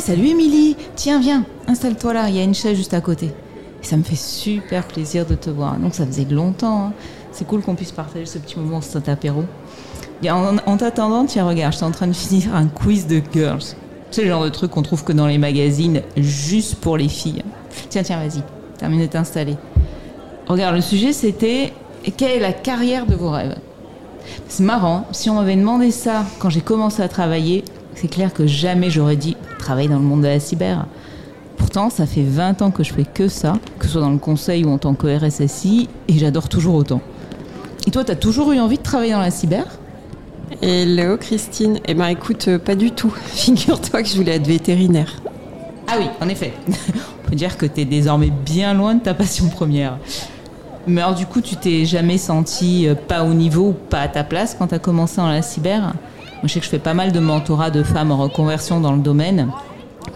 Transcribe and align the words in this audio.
salut 0.00 0.28
Émilie 0.28 0.76
Tiens, 0.96 1.20
viens, 1.20 1.44
installe-toi 1.68 2.14
là, 2.14 2.28
il 2.28 2.36
y 2.36 2.40
a 2.40 2.42
une 2.42 2.54
chaise 2.54 2.76
juste 2.76 2.94
à 2.94 3.00
côté. 3.00 3.26
Et 3.82 3.86
ça 3.86 3.96
me 3.96 4.02
fait 4.02 4.16
super 4.16 4.84
plaisir 4.86 5.26
de 5.26 5.34
te 5.34 5.50
voir. 5.50 5.76
Donc 5.76 5.94
ça 5.94 6.06
faisait 6.06 6.24
longtemps. 6.24 6.86
hein. 6.86 6.92
C'est 7.32 7.46
cool 7.46 7.60
qu'on 7.62 7.74
puisse 7.74 7.92
partager 7.92 8.26
ce 8.26 8.38
petit 8.38 8.58
moment, 8.58 8.80
cet 8.80 9.08
apéro. 9.08 9.44
En, 10.26 10.56
en 10.66 10.76
t'attendant, 10.76 11.24
tiens, 11.26 11.46
regarde, 11.46 11.72
j'étais 11.72 11.84
en 11.84 11.90
train 11.90 12.06
de 12.06 12.12
finir 12.12 12.54
un 12.54 12.66
quiz 12.66 13.06
de 13.06 13.22
girls. 13.32 13.62
C'est 14.10 14.22
le 14.22 14.28
genre 14.28 14.44
de 14.44 14.48
truc 14.48 14.70
qu'on 14.72 14.82
trouve 14.82 15.04
que 15.04 15.12
dans 15.12 15.26
les 15.26 15.38
magazines, 15.38 16.02
juste 16.16 16.76
pour 16.76 16.96
les 16.96 17.08
filles. 17.08 17.44
Tiens, 17.88 18.02
tiens, 18.02 18.18
vas-y, 18.18 18.42
termine 18.78 19.00
de 19.02 19.06
t'installer. 19.06 19.56
Regarde, 20.48 20.74
le 20.74 20.80
sujet 20.80 21.12
c'était 21.12 21.72
quelle 22.16 22.32
est 22.32 22.40
la 22.40 22.52
carrière 22.52 23.06
de 23.06 23.14
vos 23.14 23.30
rêves? 23.30 23.56
C'est 24.48 24.64
marrant, 24.64 25.06
si 25.12 25.30
on 25.30 25.34
m'avait 25.34 25.56
demandé 25.56 25.90
ça 25.90 26.24
quand 26.38 26.50
j'ai 26.50 26.60
commencé 26.60 27.02
à 27.02 27.08
travailler, 27.08 27.64
c'est 27.94 28.08
clair 28.08 28.32
que 28.32 28.46
jamais 28.46 28.90
j'aurais 28.90 29.16
dit 29.16 29.36
travailler 29.70 29.88
dans 29.88 30.00
le 30.00 30.04
monde 30.04 30.22
de 30.22 30.26
la 30.26 30.40
cyber. 30.40 30.84
Pourtant, 31.56 31.90
ça 31.90 32.04
fait 32.04 32.24
20 32.24 32.60
ans 32.60 32.72
que 32.72 32.82
je 32.82 32.92
fais 32.92 33.04
que 33.04 33.28
ça, 33.28 33.52
que 33.78 33.86
ce 33.86 33.92
soit 33.92 34.00
dans 34.00 34.10
le 34.10 34.18
conseil 34.18 34.64
ou 34.64 34.70
en 34.70 34.78
tant 34.78 34.94
que 34.94 35.06
RSSI, 35.06 35.88
et 36.08 36.14
j'adore 36.14 36.48
toujours 36.48 36.74
autant. 36.74 37.00
Et 37.86 37.92
toi, 37.92 38.02
t'as 38.02 38.16
toujours 38.16 38.50
eu 38.50 38.58
envie 38.58 38.78
de 38.78 38.82
travailler 38.82 39.12
dans 39.12 39.20
la 39.20 39.30
cyber? 39.30 39.64
Hello 40.60 41.16
Christine. 41.16 41.78
Eh 41.86 41.94
ben 41.94 42.08
écoute, 42.08 42.48
euh, 42.48 42.58
pas 42.58 42.74
du 42.74 42.90
tout. 42.90 43.14
Figure-toi 43.26 44.02
que 44.02 44.08
je 44.08 44.16
voulais 44.16 44.34
être 44.34 44.46
vétérinaire. 44.48 45.22
Ah 45.86 45.94
oui, 46.00 46.06
en 46.20 46.28
effet. 46.28 46.52
On 46.66 47.28
peut 47.30 47.36
dire 47.36 47.56
que 47.56 47.66
t'es 47.66 47.84
désormais 47.84 48.32
bien 48.44 48.74
loin 48.74 48.96
de 48.96 49.00
ta 49.00 49.14
passion 49.14 49.46
première. 49.46 49.98
Mais 50.88 51.00
alors 51.00 51.14
du 51.14 51.26
coup, 51.26 51.42
tu 51.42 51.54
t'es 51.54 51.84
jamais 51.84 52.18
senti 52.18 52.88
euh, 52.88 52.96
pas 52.96 53.22
au 53.22 53.34
niveau 53.34 53.68
ou 53.68 53.72
pas 53.72 54.00
à 54.00 54.08
ta 54.08 54.24
place 54.24 54.56
quand 54.58 54.66
t'as 54.66 54.80
commencé 54.80 55.18
dans 55.18 55.28
la 55.28 55.42
cyber? 55.42 55.92
Moi, 56.40 56.48
je 56.48 56.54
sais 56.54 56.60
que 56.60 56.64
je 56.64 56.70
fais 56.70 56.78
pas 56.78 56.94
mal 56.94 57.12
de 57.12 57.20
mentorat 57.20 57.70
de 57.70 57.82
femmes 57.82 58.10
en 58.12 58.16
reconversion 58.16 58.80
dans 58.80 58.92
le 58.92 59.02
domaine. 59.02 59.50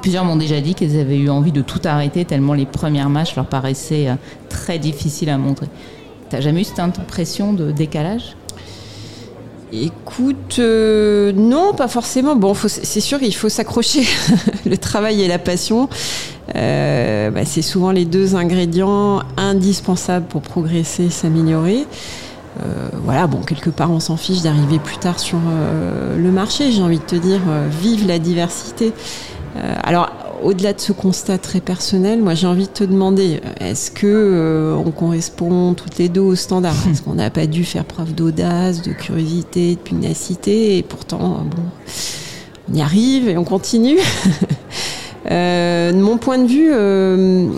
Plusieurs 0.01 0.25
m'ont 0.25 0.37
déjà 0.37 0.63
dit 0.63 0.75
qu'elles 0.75 0.99
avaient 0.99 1.19
eu 1.19 1.29
envie 1.29 1.53
de 1.53 1.61
tout 1.61 1.81
arrêter 1.85 2.25
tellement 2.25 2.55
les 2.55 2.65
premières 2.65 3.11
matchs 3.11 3.37
leur 3.37 3.45
paraissaient 3.45 4.09
euh, 4.09 4.15
très 4.49 4.79
difficiles 4.79 5.29
à 5.29 5.37
montrer. 5.37 5.67
T'as 6.31 6.41
jamais 6.41 6.63
eu 6.63 6.65
cette 6.65 6.79
impression 6.79 7.53
de 7.53 7.71
décalage? 7.73 8.37
Écoute, 9.71 10.57
euh, 10.61 11.33
non, 11.33 11.75
pas 11.75 11.89
forcément. 11.89 12.37
Bon, 12.37 12.55
c'est 12.55 13.01
sûr, 13.01 13.19
il 13.23 13.35
faut 13.35 13.51
s'accrocher. 13.51 14.05
Le 14.65 14.79
travail 14.79 15.21
et 15.21 15.29
la 15.29 15.39
passion, 15.39 15.91
euh, 16.55 17.31
bah, 17.31 17.45
c'est 17.45 17.61
souvent 17.61 17.91
les 17.91 18.07
deux 18.07 18.35
ingrédients 18.35 19.21
indispensables 19.37 20.27
pour 20.27 20.41
progresser, 20.41 21.11
s'améliorer. 21.11 21.87
Euh, 22.63 22.89
voilà, 23.03 23.27
bon, 23.27 23.41
quelque 23.41 23.71
part, 23.71 23.91
on 23.91 24.01
s'en 24.01 24.17
fiche 24.17 24.43
d'arriver 24.43 24.79
plus 24.79 24.99
tard 24.99 25.19
sur 25.19 25.39
euh, 25.39 26.17
le 26.17 26.31
marché. 26.31 26.71
J'ai 26.71 26.83
envie 26.83 26.99
de 26.99 27.05
te 27.05 27.17
dire, 27.17 27.41
euh, 27.49 27.69
vive 27.71 28.07
la 28.07 28.19
diversité. 28.19 28.93
Euh, 29.57 29.75
alors, 29.83 30.11
au-delà 30.43 30.73
de 30.73 30.81
ce 30.81 30.93
constat 30.93 31.39
très 31.39 31.61
personnel, 31.61 32.21
moi, 32.23 32.35
j'ai 32.35 32.47
envie 32.47 32.67
de 32.67 32.73
te 32.73 32.85
demander, 32.85 33.41
est-ce 33.61 33.91
que 33.91 34.07
euh, 34.07 34.77
on 34.77 34.91
correspond 34.91 35.75
toutes 35.75 35.99
les 35.99 36.09
deux 36.09 36.21
aux 36.21 36.37
standards? 36.37 36.75
Est-ce 36.91 37.03
qu'on 37.03 37.15
n'a 37.15 37.31
pas 37.31 37.47
dû 37.47 37.65
faire 37.65 37.85
preuve 37.85 38.15
d'audace, 38.15 38.83
de 38.83 38.93
curiosité, 38.93 39.75
de 39.75 39.81
pugnacité 39.81 40.79
Et 40.79 40.83
pourtant, 40.83 41.45
bon, 41.45 41.63
on 42.71 42.75
y 42.75 42.83
arrive 42.83 43.29
et 43.29 43.37
on 43.37 43.45
continue. 43.45 43.99
Euh, 45.31 45.91
de 45.91 45.97
mon 45.97 46.19
point 46.19 46.37
de 46.37 46.47
vue, 46.47 46.69
euh, 46.71 47.49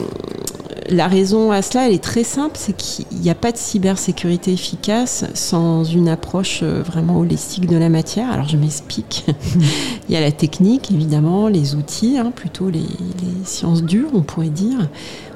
la 0.88 1.08
raison 1.08 1.52
à 1.52 1.62
cela, 1.62 1.86
elle 1.86 1.94
est 1.94 2.02
très 2.02 2.24
simple, 2.24 2.56
c'est 2.58 2.76
qu'il 2.76 3.06
n'y 3.20 3.30
a 3.30 3.34
pas 3.34 3.52
de 3.52 3.56
cybersécurité 3.56 4.52
efficace 4.52 5.24
sans 5.34 5.84
une 5.84 6.08
approche 6.08 6.60
euh, 6.62 6.82
vraiment 6.82 7.18
holistique 7.18 7.66
de 7.66 7.76
la 7.76 7.88
matière. 7.88 8.30
Alors 8.30 8.48
je 8.48 8.56
m'explique. 8.56 9.26
Il 10.08 10.14
y 10.14 10.16
a 10.16 10.20
la 10.20 10.32
technique, 10.32 10.90
évidemment, 10.90 11.48
les 11.48 11.74
outils, 11.74 12.18
hein, 12.18 12.32
plutôt 12.34 12.70
les, 12.70 12.80
les 12.80 13.44
sciences 13.44 13.82
dures, 13.82 14.10
on 14.14 14.22
pourrait 14.22 14.48
dire. 14.48 14.88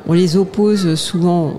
On 0.06 0.12
les 0.12 0.36
oppose 0.36 0.94
souvent, 0.94 1.54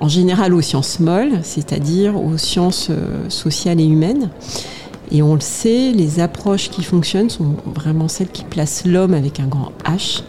en 0.00 0.08
général, 0.08 0.54
aux 0.54 0.62
sciences 0.62 1.00
molles, 1.00 1.40
c'est-à-dire 1.42 2.20
aux 2.20 2.38
sciences 2.38 2.88
euh, 2.90 3.28
sociales 3.28 3.80
et 3.80 3.86
humaines. 3.86 4.30
Et 5.10 5.22
on 5.22 5.34
le 5.34 5.40
sait, 5.40 5.92
les 5.92 6.20
approches 6.20 6.68
qui 6.70 6.82
fonctionnent 6.82 7.30
sont 7.30 7.56
vraiment 7.64 8.08
celles 8.08 8.28
qui 8.28 8.44
placent 8.44 8.84
l'homme 8.84 9.14
avec 9.14 9.40
un 9.40 9.46
grand 9.46 9.72
H 9.84 10.22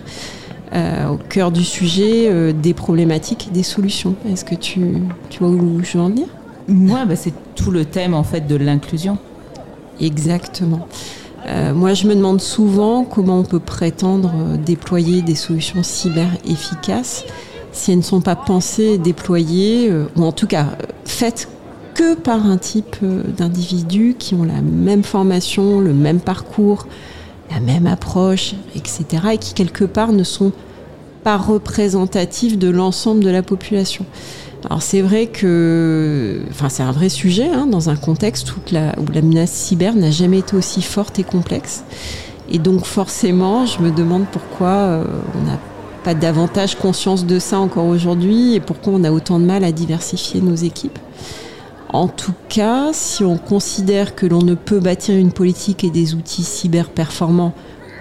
au 0.73 1.17
cœur 1.29 1.51
du 1.51 1.63
sujet 1.63 2.27
euh, 2.29 2.53
des 2.53 2.73
problématiques 2.73 3.47
et 3.47 3.51
des 3.51 3.63
solutions. 3.63 4.15
Est-ce 4.31 4.45
que 4.45 4.55
tu, 4.55 4.81
tu 5.29 5.39
vois 5.39 5.49
où 5.49 5.81
je 5.83 5.97
veux 5.97 6.03
en 6.03 6.09
venir? 6.09 6.27
Moi, 6.67 7.05
bah, 7.05 7.15
c'est 7.15 7.33
tout 7.55 7.71
le 7.71 7.85
thème 7.85 8.13
en 8.13 8.23
fait 8.23 8.47
de 8.47 8.55
l'inclusion. 8.55 9.17
Exactement. 9.99 10.87
Euh, 11.47 11.73
moi, 11.73 11.93
je 11.93 12.07
me 12.07 12.15
demande 12.15 12.41
souvent 12.41 13.03
comment 13.03 13.39
on 13.39 13.43
peut 13.43 13.59
prétendre 13.59 14.31
euh, 14.35 14.57
déployer 14.57 15.21
des 15.21 15.35
solutions 15.35 15.83
cyber 15.83 16.27
efficaces 16.47 17.25
si 17.71 17.91
elles 17.91 17.99
ne 17.99 18.03
sont 18.03 18.21
pas 18.21 18.35
pensées 18.35 18.93
et 18.93 18.97
déployées, 18.97 19.89
euh, 19.89 20.05
ou 20.15 20.23
en 20.23 20.31
tout 20.31 20.47
cas 20.47 20.65
euh, 20.65 20.85
faites 21.05 21.49
que 21.93 22.15
par 22.15 22.45
un 22.45 22.57
type 22.57 22.97
euh, 23.03 23.23
d'individus 23.37 24.15
qui 24.17 24.35
ont 24.35 24.43
la 24.43 24.61
même 24.61 25.03
formation, 25.03 25.79
le 25.79 25.93
même 25.93 26.19
parcours, 26.19 26.87
la 27.51 27.59
même 27.59 27.87
approche, 27.87 28.53
etc., 28.75 29.05
et 29.33 29.37
qui 29.37 29.53
quelque 29.53 29.85
part 29.85 30.11
ne 30.11 30.23
sont 30.23 30.51
pas 31.23 31.37
représentatifs 31.37 32.57
de 32.57 32.69
l'ensemble 32.69 33.23
de 33.23 33.29
la 33.29 33.43
population. 33.43 34.05
Alors 34.65 34.81
c'est 34.81 35.01
vrai 35.01 35.27
que, 35.27 36.41
enfin 36.49 36.69
c'est 36.69 36.83
un 36.83 36.91
vrai 36.91 37.09
sujet 37.09 37.47
hein, 37.47 37.65
dans 37.65 37.89
un 37.89 37.95
contexte 37.95 38.51
où 38.51 38.59
la, 38.71 38.93
menace 39.21 39.51
cyber 39.51 39.95
n'a 39.95 40.11
jamais 40.11 40.39
été 40.39 40.55
aussi 40.55 40.81
forte 40.81 41.17
et 41.19 41.23
complexe. 41.23 41.83
Et 42.51 42.59
donc 42.59 42.85
forcément, 42.85 43.65
je 43.65 43.79
me 43.79 43.91
demande 43.91 44.25
pourquoi 44.31 44.67
euh, 44.67 45.05
on 45.35 45.45
n'a 45.45 45.59
pas 46.03 46.13
davantage 46.13 46.75
conscience 46.75 47.25
de 47.25 47.39
ça 47.39 47.59
encore 47.59 47.85
aujourd'hui 47.85 48.55
et 48.55 48.59
pourquoi 48.59 48.93
on 48.93 49.03
a 49.03 49.11
autant 49.11 49.39
de 49.39 49.45
mal 49.45 49.63
à 49.63 49.71
diversifier 49.71 50.41
nos 50.41 50.55
équipes. 50.55 50.99
En 51.91 52.07
tout 52.07 52.33
cas, 52.49 52.89
si 52.93 53.23
on 53.23 53.37
considère 53.37 54.13
que 54.13 54.27
l'on 54.27 54.43
ne 54.43 54.53
peut 54.53 54.79
bâtir 54.79 55.15
une 55.15 55.31
politique 55.31 55.83
et 55.83 55.89
des 55.89 56.13
outils 56.13 56.43
cyber 56.43 56.89
performants 56.89 57.53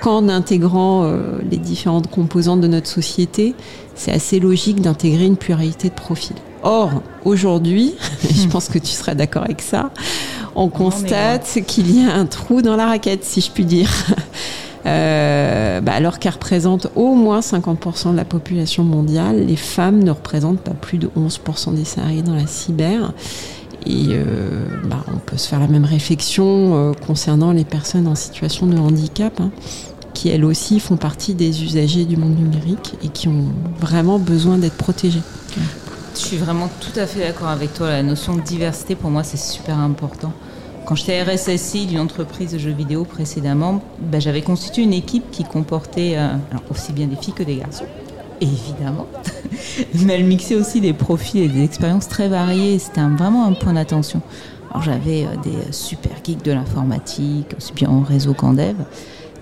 qu'en 0.03 0.29
intégrant 0.29 1.05
euh, 1.05 1.39
les 1.51 1.57
différentes 1.57 2.11
composantes 2.11 2.61
de 2.61 2.69
notre 2.69 2.87
société, 2.87 3.55
c'est 3.95 4.13
assez 4.13 4.41
logique 4.41 4.81
d'intégrer 4.81 5.25
une 5.25 5.37
pluralité 5.37 5.89
de 5.89 5.95
profils. 5.95 6.37
Or, 6.63 7.03
aujourd'hui, 7.25 7.95
je 8.31 8.47
pense 8.47 8.69
que 8.69 8.79
tu 8.79 8.89
seras 8.89 9.15
d'accord 9.15 9.45
avec 9.45 9.63
ça, 9.63 9.91
on 10.55 10.69
constate 10.69 11.61
qu'il 11.67 11.97
y 11.97 12.05
a 12.05 12.15
un 12.15 12.27
trou 12.27 12.63
dans 12.63 12.77
la 12.77 12.87
raquette, 12.87 13.25
si 13.25 13.41
je 13.41 13.51
puis 13.51 13.65
dire. 13.65 13.91
Euh, 14.87 15.81
bah 15.81 15.93
alors 15.93 16.19
qu'elles 16.19 16.33
représentent 16.33 16.87
au 16.95 17.15
moins 17.15 17.41
50% 17.41 18.13
de 18.13 18.17
la 18.17 18.25
population 18.25 18.85
mondiale, 18.85 19.45
les 19.45 19.57
femmes 19.57 20.03
ne 20.03 20.13
représentent 20.13 20.61
pas 20.61 20.73
plus 20.73 20.99
de 20.99 21.11
11% 21.19 21.75
des 21.75 21.85
salariés 21.85 22.23
dans 22.23 22.35
la 22.35 22.47
cyber. 22.47 23.13
Et 23.89 24.09
euh, 24.11 24.25
bah, 24.85 25.05
on 25.13 25.19
peut 25.19 25.39
se 25.39 25.49
faire 25.49 25.61
la 25.61 25.67
même 25.67 25.87
réflexion 25.87 26.91
euh, 26.91 26.93
concernant 26.93 27.53
les 27.53 27.65
personnes 27.65 28.07
en 28.07 28.15
situation 28.15 28.67
de 28.67 28.77
handicap, 28.77 29.41
hein, 29.41 29.51
qui 30.13 30.29
elles 30.29 30.45
aussi 30.45 30.79
font 30.79 30.97
partie 30.97 31.35
des 31.35 31.65
usagers 31.65 32.05
du 32.05 32.17
monde 32.17 32.37
numérique 32.37 32.95
et 33.03 33.09
qui 33.09 33.29
ont 33.29 33.47
vraiment 33.81 34.19
besoin 34.19 34.59
d'être 34.59 34.77
protégées. 34.77 35.23
Je 36.15 36.21
suis 36.21 36.37
vraiment 36.37 36.69
tout 36.81 36.99
à 36.99 37.07
fait 37.07 37.21
d'accord 37.21 37.49
avec 37.49 37.73
toi. 37.75 37.89
La 37.89 38.03
notion 38.03 38.35
de 38.35 38.43
diversité, 38.43 38.95
pour 38.95 39.11
moi, 39.11 39.23
c'est 39.23 39.39
super 39.39 39.79
important. 39.79 40.33
Quand 40.85 40.95
j'étais 40.95 41.23
RSSI 41.23 41.87
d'une 41.87 42.01
entreprise 42.01 42.53
de 42.53 42.59
jeux 42.59 42.73
vidéo 42.73 43.05
précédemment, 43.05 43.83
ben, 44.01 44.21
j'avais 44.21 44.43
constitué 44.43 44.83
une 44.83 44.95
équipe 44.95 45.31
qui 45.31 45.45
comportait 45.45 46.15
euh, 46.17 46.31
aussi 46.71 46.93
bien 46.93 47.07
des 47.07 47.17
filles 47.17 47.35
que 47.35 47.43
des 47.43 47.57
garçons, 47.57 47.85
évidemment. 48.41 49.07
Mais 49.95 50.15
elle 50.15 50.25
mixait 50.25 50.55
aussi 50.55 50.81
des 50.81 50.93
profils 50.93 51.43
et 51.43 51.49
des 51.49 51.65
expériences 51.65 52.09
très 52.09 52.29
variées. 52.29 52.79
C'était 52.79 53.01
vraiment 53.01 53.47
un 53.47 53.53
point 53.53 53.75
d'attention. 53.75 54.23
Alors 54.71 54.83
j'avais 54.83 55.25
euh, 55.25 55.37
des 55.43 55.73
super 55.73 56.13
geeks 56.25 56.45
de 56.45 56.53
l'informatique, 56.53 57.55
aussi 57.57 57.73
bien 57.73 57.89
en 57.89 58.01
réseau 58.01 58.35
qu'en 58.35 58.53
dev. 58.53 58.77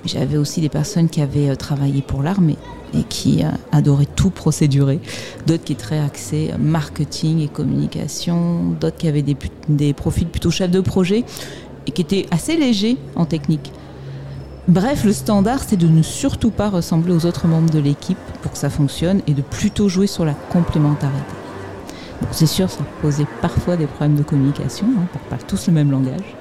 J'avais 0.04 0.36
aussi 0.36 0.60
des 0.60 0.68
personnes 0.68 1.08
qui 1.08 1.20
avaient 1.20 1.50
euh, 1.50 1.56
travaillé 1.56 2.00
pour 2.00 2.22
l'armée 2.22 2.56
et 2.94 3.02
qui 3.02 3.42
euh, 3.42 3.48
adoraient 3.72 4.06
tout 4.06 4.30
procédurer. 4.30 5.00
D'autres 5.46 5.64
qui 5.64 5.72
étaient 5.72 5.82
très 5.82 5.98
axés 5.98 6.52
marketing 6.58 7.40
et 7.40 7.48
communication. 7.48 8.76
D'autres 8.80 8.96
qui 8.96 9.08
avaient 9.08 9.22
des, 9.22 9.36
des 9.68 9.92
profils 9.92 10.28
plutôt 10.28 10.50
chefs 10.50 10.70
de 10.70 10.80
projet 10.80 11.24
et 11.86 11.90
qui 11.90 12.02
étaient 12.02 12.26
assez 12.30 12.56
légers 12.56 12.96
en 13.16 13.26
technique. 13.26 13.72
Bref, 14.68 15.04
le 15.04 15.12
standard, 15.12 15.60
c'est 15.64 15.76
de 15.76 15.86
ne 15.86 16.02
surtout 16.02 16.50
pas 16.50 16.68
ressembler 16.68 17.12
aux 17.12 17.24
autres 17.24 17.46
membres 17.46 17.70
de 17.70 17.78
l'équipe 17.78 18.18
pour 18.42 18.50
que 18.50 18.58
ça 18.58 18.68
fonctionne 18.68 19.22
et 19.28 19.32
de 19.32 19.42
plutôt 19.42 19.88
jouer 19.88 20.08
sur 20.08 20.24
la 20.24 20.34
complémentarité. 20.50 21.34
Bon, 22.20 22.26
c'est 22.32 22.46
sûr, 22.46 22.68
ça 22.68 22.82
posait 23.00 23.26
parfois 23.40 23.76
des 23.76 23.86
problèmes 23.86 24.16
de 24.16 24.24
communication, 24.24 24.86
hein, 24.98 25.06
on 25.14 25.30
parle 25.30 25.42
tous 25.46 25.68
le 25.68 25.72
même 25.72 25.92
langage. 25.92 26.34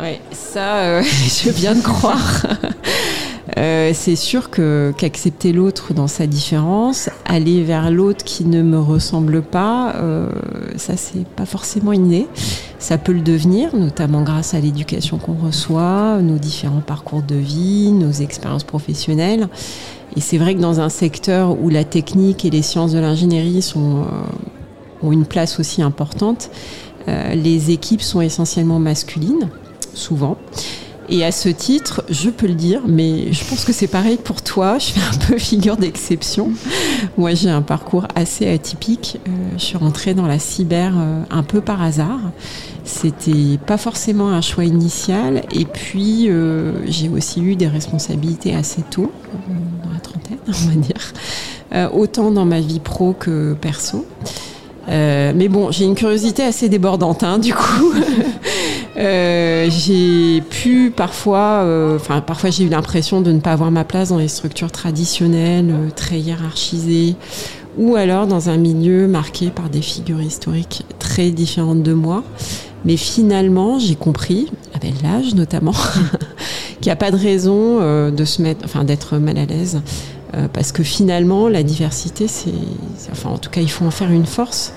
Ouais, 0.00 0.22
ça, 0.32 0.76
euh, 0.76 1.02
je 1.02 1.50
veux 1.50 1.54
bien 1.54 1.74
te 1.74 1.82
croire. 1.82 2.46
Euh, 3.56 3.90
c'est 3.94 4.16
sûr 4.16 4.50
que 4.50 4.92
qu'accepter 4.96 5.52
l'autre 5.52 5.94
dans 5.94 6.06
sa 6.06 6.26
différence, 6.26 7.08
aller 7.24 7.62
vers 7.62 7.90
l'autre 7.90 8.24
qui 8.24 8.44
ne 8.44 8.62
me 8.62 8.78
ressemble 8.78 9.42
pas, 9.42 9.94
euh, 9.96 10.30
ça 10.76 10.96
c'est 10.96 11.26
pas 11.26 11.46
forcément 11.46 11.92
inné. 11.92 12.28
Ça 12.78 12.96
peut 12.96 13.12
le 13.12 13.20
devenir, 13.20 13.74
notamment 13.76 14.22
grâce 14.22 14.54
à 14.54 14.60
l'éducation 14.60 15.18
qu'on 15.18 15.34
reçoit, 15.34 16.20
nos 16.22 16.38
différents 16.38 16.80
parcours 16.80 17.22
de 17.22 17.34
vie, 17.34 17.92
nos 17.92 18.10
expériences 18.10 18.64
professionnelles. 18.64 19.48
Et 20.16 20.20
c'est 20.20 20.38
vrai 20.38 20.54
que 20.54 20.60
dans 20.60 20.80
un 20.80 20.88
secteur 20.88 21.60
où 21.60 21.68
la 21.68 21.84
technique 21.84 22.44
et 22.44 22.50
les 22.50 22.62
sciences 22.62 22.92
de 22.92 22.98
l'ingénierie 22.98 23.62
sont, 23.62 24.00
euh, 24.00 25.06
ont 25.06 25.12
une 25.12 25.24
place 25.24 25.60
aussi 25.60 25.82
importante, 25.82 26.50
euh, 27.08 27.34
les 27.34 27.70
équipes 27.70 28.02
sont 28.02 28.20
essentiellement 28.20 28.78
masculines, 28.78 29.48
souvent. 29.94 30.36
Et 31.12 31.24
à 31.24 31.32
ce 31.32 31.48
titre, 31.48 32.04
je 32.08 32.30
peux 32.30 32.46
le 32.46 32.54
dire, 32.54 32.82
mais 32.86 33.32
je 33.32 33.44
pense 33.44 33.64
que 33.64 33.72
c'est 33.72 33.88
pareil 33.88 34.16
pour 34.16 34.42
toi. 34.42 34.78
Je 34.78 34.92
fais 34.92 35.00
un 35.00 35.26
peu 35.26 35.38
figure 35.38 35.76
d'exception. 35.76 36.52
Moi, 37.18 37.34
j'ai 37.34 37.50
un 37.50 37.62
parcours 37.62 38.06
assez 38.14 38.48
atypique. 38.48 39.18
Euh, 39.26 39.30
je 39.58 39.64
suis 39.64 39.76
rentrée 39.76 40.14
dans 40.14 40.28
la 40.28 40.38
cyber 40.38 40.92
euh, 40.96 41.22
un 41.30 41.42
peu 41.42 41.60
par 41.60 41.82
hasard. 41.82 42.20
C'était 42.84 43.58
pas 43.66 43.76
forcément 43.76 44.30
un 44.30 44.40
choix 44.40 44.64
initial. 44.64 45.42
Et 45.52 45.64
puis, 45.64 46.26
euh, 46.28 46.74
j'ai 46.86 47.08
aussi 47.08 47.42
eu 47.42 47.56
des 47.56 47.66
responsabilités 47.66 48.54
assez 48.54 48.82
tôt, 48.82 49.10
dans 49.84 49.92
la 49.92 49.98
trentaine, 49.98 50.38
on 50.46 50.68
va 50.68 50.76
dire. 50.76 51.92
autant 51.92 52.30
dans 52.30 52.44
ma 52.44 52.60
vie 52.60 52.78
pro 52.78 53.14
que 53.14 53.54
perso. 53.54 54.06
Mais 54.86 55.48
bon, 55.48 55.72
j'ai 55.72 55.84
une 55.84 55.94
curiosité 55.94 56.44
assez 56.44 56.68
débordante, 56.68 57.24
hein, 57.24 57.38
du 57.38 57.52
coup. 57.52 57.92
euh, 59.00 59.70
j'ai 59.70 60.42
pu 60.42 60.92
parfois, 60.94 61.62
euh, 61.62 61.96
enfin 61.96 62.20
parfois 62.20 62.50
j'ai 62.50 62.64
eu 62.64 62.68
l'impression 62.68 63.22
de 63.22 63.32
ne 63.32 63.40
pas 63.40 63.52
avoir 63.52 63.70
ma 63.70 63.84
place 63.84 64.10
dans 64.10 64.18
les 64.18 64.28
structures 64.28 64.70
traditionnelles, 64.70 65.70
euh, 65.70 65.88
très 65.94 66.18
hiérarchisées, 66.18 67.16
ou 67.78 67.96
alors 67.96 68.26
dans 68.26 68.50
un 68.50 68.58
milieu 68.58 69.08
marqué 69.08 69.48
par 69.48 69.70
des 69.70 69.80
figures 69.80 70.20
historiques 70.20 70.84
très 70.98 71.30
différentes 71.30 71.82
de 71.82 71.94
moi. 71.94 72.22
Mais 72.84 72.96
finalement, 72.96 73.78
j'ai 73.78 73.94
compris, 73.94 74.48
avec 74.74 75.02
l'âge 75.02 75.34
notamment, 75.34 75.72
qu'il 76.80 76.86
n'y 76.86 76.92
a 76.92 76.96
pas 76.96 77.10
de 77.10 77.16
raison 77.16 78.10
de 78.10 78.24
se 78.24 78.40
mettre, 78.42 78.64
enfin 78.64 78.84
d'être 78.84 79.18
mal 79.18 79.36
à 79.36 79.44
l'aise 79.44 79.80
parce 80.52 80.72
que 80.72 80.82
finalement, 80.82 81.48
la 81.48 81.62
diversité, 81.62 82.28
c'est, 82.28 82.54
enfin, 83.10 83.30
en 83.30 83.38
tout 83.38 83.50
cas, 83.50 83.60
il 83.60 83.70
faut 83.70 83.84
en 83.84 83.90
faire 83.90 84.12
une 84.12 84.26
force. 84.26 84.72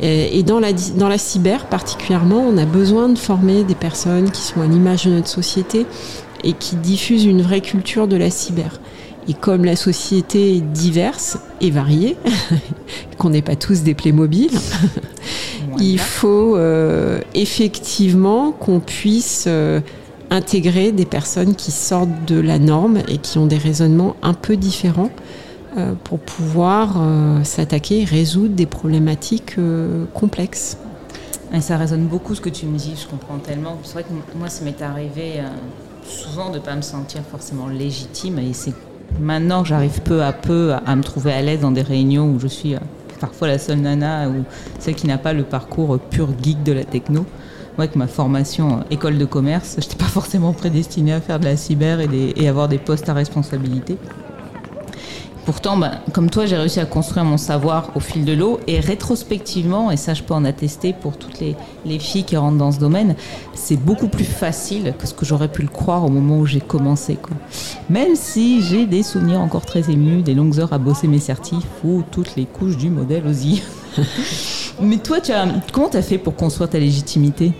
Et, 0.00 0.38
et, 0.38 0.42
dans, 0.42 0.60
la, 0.60 0.72
dans 0.72 1.08
la 1.08 1.18
cyber 1.18 1.66
particulièrement, 1.66 2.40
on 2.40 2.56
a 2.56 2.64
besoin 2.64 3.08
de 3.08 3.18
former 3.18 3.64
des 3.64 3.74
personnes 3.74 4.30
qui 4.30 4.40
sont 4.40 4.60
à 4.60 4.66
l'image 4.66 5.04
de 5.04 5.10
notre 5.10 5.28
société 5.28 5.86
et 6.42 6.52
qui 6.54 6.76
diffusent 6.76 7.24
une 7.24 7.42
vraie 7.42 7.60
culture 7.60 8.08
de 8.08 8.16
la 8.16 8.30
cyber. 8.30 8.80
Et 9.28 9.34
comme 9.34 9.64
la 9.64 9.76
société 9.76 10.56
est 10.56 10.60
diverse 10.60 11.38
et 11.60 11.70
variée, 11.70 12.16
qu'on 13.18 13.30
n'est 13.30 13.42
pas 13.42 13.56
tous 13.56 13.82
des 13.82 13.94
Playmobil, 13.94 14.50
il 15.78 15.98
faut 15.98 16.56
euh, 16.56 17.20
effectivement 17.34 18.52
qu'on 18.52 18.80
puisse 18.80 19.44
euh, 19.46 19.80
intégrer 20.30 20.92
des 20.92 21.04
personnes 21.04 21.54
qui 21.54 21.70
sortent 21.70 22.24
de 22.26 22.40
la 22.40 22.58
norme 22.58 22.98
et 23.08 23.18
qui 23.18 23.38
ont 23.38 23.46
des 23.46 23.58
raisonnements 23.58 24.16
un 24.22 24.34
peu 24.34 24.56
différents 24.56 25.10
euh, 25.10 25.39
pour 26.04 26.18
pouvoir 26.18 26.96
euh, 26.98 27.44
s'attaquer 27.44 28.02
et 28.02 28.04
résoudre 28.04 28.54
des 28.54 28.66
problématiques 28.66 29.54
euh, 29.58 30.04
complexes. 30.14 30.76
Ça 31.60 31.76
résonne 31.76 32.06
beaucoup 32.06 32.36
ce 32.36 32.40
que 32.40 32.48
tu 32.48 32.66
me 32.66 32.78
dis, 32.78 32.94
je 33.00 33.08
comprends 33.08 33.38
tellement. 33.38 33.76
C'est 33.82 33.94
vrai 33.94 34.04
que 34.04 34.38
moi, 34.38 34.48
ça 34.48 34.64
m'est 34.64 34.80
arrivé 34.80 35.34
euh, 35.38 35.48
souvent 36.04 36.48
de 36.50 36.54
ne 36.54 36.60
pas 36.60 36.76
me 36.76 36.82
sentir 36.82 37.22
forcément 37.28 37.66
légitime 37.66 38.38
et 38.38 38.52
c'est 38.52 38.72
maintenant 39.18 39.62
que 39.62 39.68
j'arrive 39.68 40.00
peu 40.02 40.22
à 40.22 40.32
peu 40.32 40.72
à, 40.86 40.94
me 40.94 41.02
trouver 41.02 41.32
à 41.32 41.42
l'aise 41.42 41.60
dans 41.60 41.72
des 41.72 41.82
réunions 41.82 42.30
où 42.30 42.38
je 42.38 42.46
suis 42.46 42.76
euh, 42.76 42.78
parfois 43.20 43.48
la 43.48 43.58
seule 43.58 43.80
nana 43.80 44.28
ou 44.28 44.44
celle 44.78 44.94
qui 44.94 45.08
n'a 45.08 45.18
pas 45.18 45.32
le 45.32 45.42
parcours 45.42 45.98
pur 45.98 46.28
geek 46.40 46.62
de 46.62 46.72
la 46.72 46.84
techno 46.84 47.26
moi, 47.76 47.84
avec 47.84 47.96
ma 47.96 48.06
formation 48.06 48.84
école 48.90 49.18
de 49.18 49.24
commerce, 49.24 49.76
je 49.78 49.84
n'étais 49.84 49.96
pas 49.96 50.04
forcément 50.04 50.52
prédestinée 50.52 51.12
à 51.12 51.20
faire 51.20 51.40
de 51.40 51.46
la 51.46 51.56
cyber 51.56 51.98
et 52.00 52.48
avoir 52.48 52.68
des 52.68 52.78
postes 52.78 53.08
à 53.08 53.14
responsabilité. 53.14 53.96
Pourtant, 55.50 55.76
bah, 55.76 55.94
comme 56.12 56.30
toi, 56.30 56.46
j'ai 56.46 56.56
réussi 56.56 56.78
à 56.78 56.86
construire 56.86 57.24
mon 57.24 57.36
savoir 57.36 57.90
au 57.96 58.00
fil 58.00 58.24
de 58.24 58.32
l'eau 58.32 58.60
et 58.68 58.78
rétrospectivement, 58.78 59.90
et 59.90 59.96
ça 59.96 60.14
je 60.14 60.22
peux 60.22 60.32
en 60.32 60.44
attester 60.44 60.92
pour 60.92 61.16
toutes 61.16 61.40
les, 61.40 61.56
les 61.84 61.98
filles 61.98 62.22
qui 62.22 62.36
rentrent 62.36 62.56
dans 62.56 62.70
ce 62.70 62.78
domaine, 62.78 63.16
c'est 63.52 63.74
beaucoup 63.74 64.06
plus 64.06 64.24
facile 64.24 64.94
que 64.96 65.08
ce 65.08 65.12
que 65.12 65.26
j'aurais 65.26 65.48
pu 65.48 65.62
le 65.62 65.68
croire 65.68 66.04
au 66.04 66.08
moment 66.08 66.38
où 66.38 66.46
j'ai 66.46 66.60
commencé. 66.60 67.16
Quoi. 67.16 67.36
Même 67.88 68.14
si 68.14 68.62
j'ai 68.62 68.86
des 68.86 69.02
souvenirs 69.02 69.40
encore 69.40 69.66
très 69.66 69.90
émus, 69.90 70.22
des 70.22 70.34
longues 70.34 70.60
heures 70.60 70.72
à 70.72 70.78
bosser 70.78 71.08
mes 71.08 71.18
certifs 71.18 71.66
ou 71.82 72.04
toutes 72.12 72.36
les 72.36 72.44
couches 72.44 72.76
du 72.76 72.88
modèle 72.88 73.26
OSI. 73.26 73.64
Mais 74.80 74.98
toi, 74.98 75.20
tu 75.20 75.32
as, 75.32 75.48
comment 75.72 75.88
tu 75.88 75.96
as 75.96 76.02
fait 76.02 76.18
pour 76.18 76.36
construire 76.36 76.70
ta 76.70 76.78
légitimité? 76.78 77.50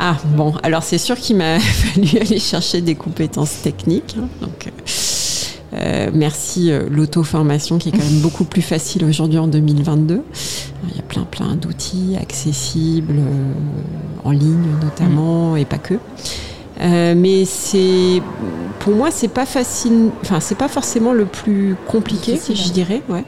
Ah, 0.00 0.16
bon, 0.34 0.54
alors 0.64 0.82
c'est 0.82 0.98
sûr 0.98 1.14
qu'il 1.16 1.36
m'a 1.36 1.60
fallu 1.60 2.08
aller 2.18 2.40
chercher 2.40 2.80
des 2.80 2.96
compétences 2.96 3.62
techniques. 3.62 4.16
Hein, 4.18 4.28
donc, 4.40 4.66
euh, 4.66 4.70
merci 5.72 6.70
euh, 6.70 6.88
l'auto-formation 6.90 7.78
qui 7.78 7.90
est 7.90 7.92
quand 7.92 7.98
même 7.98 8.20
beaucoup 8.22 8.44
plus 8.44 8.62
facile 8.62 9.04
aujourd'hui 9.04 9.38
en 9.38 9.46
2022. 9.46 10.22
Il 10.88 10.96
y 10.96 10.98
a 10.98 11.02
plein 11.02 11.24
plein 11.24 11.54
d'outils 11.54 12.16
accessibles, 12.20 13.18
euh, 13.18 13.52
en 14.24 14.30
ligne 14.30 14.76
notamment, 14.82 15.52
mmh. 15.52 15.58
et 15.58 15.64
pas 15.64 15.78
que. 15.78 15.94
Euh, 16.80 17.14
mais 17.16 17.44
c'est, 17.44 18.22
pour 18.78 18.94
moi, 18.94 19.10
c'est 19.10 19.28
pas 19.28 19.46
facile. 19.46 20.10
Enfin, 20.22 20.40
c'est 20.40 20.54
pas 20.54 20.68
forcément 20.68 21.12
le 21.12 21.26
plus 21.26 21.76
compliqué, 21.86 22.36
si 22.36 22.56
je 22.56 22.72
dirais. 22.72 23.02
Ouais. 23.08 23.24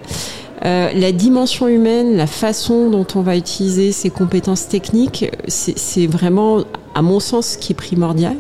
Euh, 0.65 0.91
la 0.95 1.13
dimension 1.13 1.69
humaine, 1.69 2.17
la 2.17 2.27
façon 2.27 2.89
dont 2.89 3.07
on 3.15 3.21
va 3.21 3.37
utiliser 3.37 3.93
ces 3.93 4.11
compétences 4.11 4.69
techniques, 4.69 5.31
c'est 5.49 6.07
vraiment, 6.07 6.65
à 6.95 7.03
mon 7.03 7.21
sens, 7.21 7.49
ce 7.49 7.59
qui 7.59 7.73
est 7.73 7.77
primordial. 7.77 8.37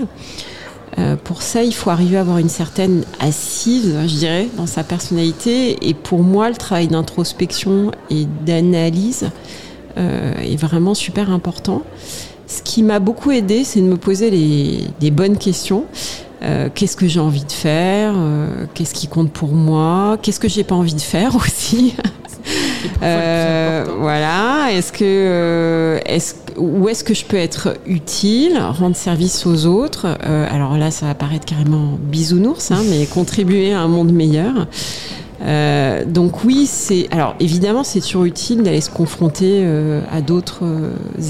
Euh, 0.98 1.16
pour 1.16 1.42
ça, 1.42 1.62
il 1.62 1.74
faut 1.74 1.90
arriver 1.90 2.16
à 2.16 2.20
avoir 2.20 2.38
une 2.38 2.48
certaine 2.48 3.04
assise, 3.18 3.94
je 4.02 4.14
dirais, 4.14 4.48
dans 4.56 4.66
sa 4.66 4.84
personnalité. 4.84 5.88
Et 5.88 5.94
pour 5.94 6.22
moi, 6.22 6.50
le 6.50 6.56
travail 6.56 6.88
d'introspection 6.88 7.92
et 8.10 8.26
d'analyse 8.44 9.30
euh, 9.96 10.34
est 10.40 10.56
vraiment 10.56 10.94
super 10.94 11.30
important. 11.30 11.82
Ce 12.46 12.62
qui 12.62 12.82
m'a 12.82 12.98
beaucoup 12.98 13.30
aidé, 13.30 13.64
c'est 13.64 13.80
de 13.80 13.86
me 13.86 13.96
poser 13.96 14.30
les, 14.30 14.80
les 15.00 15.10
bonnes 15.10 15.38
questions. 15.38 15.86
Euh, 16.42 16.68
qu'est-ce 16.74 16.96
que 16.96 17.06
j'ai 17.06 17.20
envie 17.20 17.44
de 17.44 17.52
faire, 17.52 18.14
euh, 18.16 18.66
qu'est-ce 18.74 18.94
qui 18.94 19.06
compte 19.06 19.30
pour 19.30 19.52
moi, 19.52 20.18
qu'est-ce 20.20 20.40
que 20.40 20.48
j'ai 20.48 20.64
pas 20.64 20.74
envie 20.74 20.94
de 20.94 21.00
faire 21.00 21.36
aussi? 21.36 21.94
Euh, 23.02 23.84
voilà. 23.98 24.68
Est-ce 24.72 24.92
que, 24.92 25.04
euh, 25.04 25.98
est-ce, 26.06 26.34
où 26.56 26.88
est-ce 26.88 27.04
que 27.04 27.14
je 27.14 27.24
peux 27.24 27.36
être 27.36 27.76
utile, 27.86 28.58
rendre 28.58 28.96
service 28.96 29.46
aux 29.46 29.66
autres? 29.66 30.06
Euh, 30.24 30.46
Alors 30.50 30.76
là, 30.76 30.90
ça 30.90 31.06
va 31.06 31.14
paraître 31.14 31.44
carrément 31.44 31.98
bisounours, 32.00 32.70
hein, 32.70 32.82
mais 32.88 33.06
contribuer 33.12 33.72
à 33.72 33.80
un 33.80 33.88
monde 33.88 34.12
meilleur. 34.12 34.66
Euh, 35.44 36.04
donc 36.04 36.44
oui, 36.44 36.66
c'est 36.66 37.08
alors 37.10 37.34
évidemment 37.40 37.82
c'est 37.82 38.00
toujours 38.00 38.24
utile 38.24 38.62
d'aller 38.62 38.80
se 38.80 38.90
confronter 38.90 39.66
à 40.08 40.20
d'autres 40.20 40.64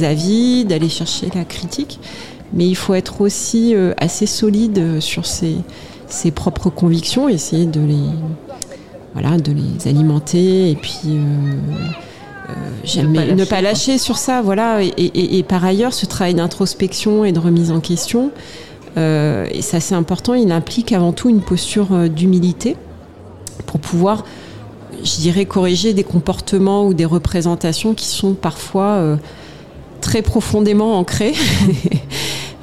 avis, 0.03 0.67
d'aller 0.67 0.91
chercher 0.91 1.29
la 1.35 1.47
critique, 1.47 1.99
mais 2.53 2.67
il 2.67 2.75
faut 2.75 2.93
être 2.93 3.23
aussi 3.23 3.75
assez 3.97 4.27
solide 4.27 5.01
sur 5.01 5.25
ses, 5.25 5.57
ses, 6.09 6.31
propres 6.31 6.69
convictions, 6.69 7.27
essayer 7.27 7.65
de 7.65 7.81
les 7.81 8.05
voilà 9.15 9.37
de 9.37 9.53
les 9.53 9.89
alimenter 9.89 10.71
et 10.71 10.77
puis 10.77 11.21
jamais, 12.85 13.09
ne, 13.09 13.15
pas 13.15 13.21
lâcher, 13.25 13.35
ne 13.35 13.45
pas 13.45 13.61
lâcher 13.61 13.99
sur 13.99 14.17
ça, 14.17 14.43
voilà. 14.43 14.83
Et, 14.83 14.89
et, 14.97 15.39
et, 15.39 15.43
par 15.43 15.65
ailleurs, 15.65 15.93
ce 15.93 16.07
travail 16.07 16.35
d'introspection 16.35 17.25
et 17.25 17.33
de 17.33 17.39
remise 17.39 17.71
en 17.71 17.81
question, 17.81 18.31
et 18.97 19.63
ça 19.63 19.81
c'est 19.81 19.95
important, 19.95 20.35
il 20.35 20.53
implique 20.53 20.93
avant 20.93 21.13
tout 21.13 21.29
une 21.29 21.41
posture 21.41 22.09
d'humilité 22.09 22.77
pour 23.73 23.81
pouvoir, 23.81 24.25
je 25.03 25.17
dirais, 25.17 25.47
corriger 25.47 25.95
des 25.95 26.05
comportements 26.05 26.87
ou 26.87 26.95
des 26.95 27.05
représentations 27.05 27.95
qui 27.95 28.07
sont 28.07 28.35
parfois 28.35 28.97
euh, 28.97 29.17
très 30.01 30.23
profondément 30.23 30.99
ancrés. 30.99 31.35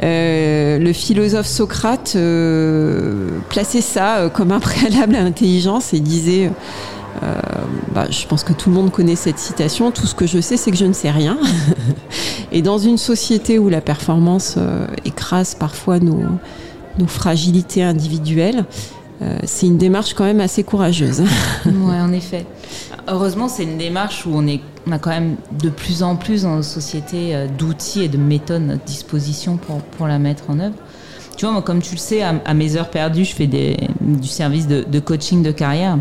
euh, 0.01 0.79
le 0.79 0.93
philosophe 0.93 1.47
Socrate 1.47 2.13
euh, 2.15 3.29
plaçait 3.49 3.81
ça 3.81 4.17
euh, 4.17 4.29
comme 4.29 4.51
un 4.51 4.59
préalable 4.61 5.15
à 5.15 5.23
l'intelligence 5.23 5.93
et 5.93 5.99
disait 5.99 6.51
euh, 7.21 7.33
bah, 7.93 8.05
je 8.09 8.25
pense 8.25 8.43
que 8.43 8.53
tout 8.53 8.69
le 8.69 8.75
monde 8.75 8.91
connaît 8.91 9.17
cette 9.17 9.39
citation. 9.39 9.91
Tout 9.91 10.07
ce 10.07 10.15
que 10.15 10.25
je 10.25 10.39
sais, 10.39 10.55
c'est 10.55 10.71
que 10.71 10.77
je 10.77 10.85
ne 10.85 10.93
sais 10.93 11.11
rien. 11.11 11.37
et 12.51 12.61
dans 12.61 12.77
une 12.77 12.97
société 12.97 13.59
où 13.59 13.67
la 13.67 13.81
performance 13.81 14.57
écrase 15.03 15.53
parfois 15.53 15.99
nos, 15.99 16.21
fragilités 17.07 17.83
individuelles, 17.83 18.65
c'est 19.43 19.67
une 19.67 19.77
démarche 19.77 20.13
quand 20.13 20.23
même 20.23 20.39
assez 20.39 20.63
courageuse. 20.63 21.23
oui, 21.65 21.99
en 21.99 22.13
effet. 22.13 22.45
Heureusement, 23.11 23.47
c'est 23.47 23.63
une 23.63 23.79
démarche 23.79 24.27
où 24.27 24.31
on, 24.33 24.45
est, 24.45 24.61
on 24.85 24.91
a 24.91 24.99
quand 24.99 25.09
même 25.09 25.37
de 25.59 25.69
plus 25.69 26.03
en 26.03 26.15
plus 26.15 26.43
dans 26.43 26.57
nos 26.57 26.61
sociétés 26.61 27.35
euh, 27.35 27.47
d'outils 27.47 28.03
et 28.03 28.07
de 28.07 28.17
méthodes 28.17 28.69
à 28.69 28.75
disposition 28.75 29.57
pour, 29.57 29.81
pour 29.81 30.05
la 30.07 30.19
mettre 30.19 30.43
en 30.49 30.59
œuvre. 30.59 30.75
Tu 31.35 31.45
vois, 31.45 31.53
moi, 31.53 31.63
comme 31.63 31.81
tu 31.81 31.95
le 31.95 31.99
sais, 31.99 32.21
à, 32.21 32.53
mes 32.53 32.75
heures 32.75 32.89
perdues, 32.89 33.23
je 33.23 33.33
fais 33.33 33.47
du 33.47 34.27
service 34.27 34.67
de, 34.67 34.83
de, 34.83 34.99
coaching 34.99 35.41
de 35.41 35.51
carrière. 35.51 35.97